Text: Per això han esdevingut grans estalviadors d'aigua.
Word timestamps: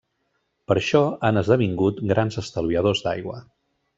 Per 0.71 0.77
això 0.79 1.01
han 1.29 1.41
esdevingut 1.41 2.01
grans 2.13 2.39
estalviadors 2.45 3.05
d'aigua. 3.09 3.39